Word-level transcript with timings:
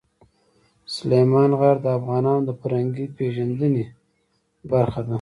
سلیمان 0.95 1.51
غر 1.59 1.75
د 1.83 1.87
افغانانو 1.97 2.41
د 2.47 2.49
فرهنګي 2.59 3.05
پیژندنې 3.17 3.85
برخه 4.71 5.01
ده. 5.05 5.09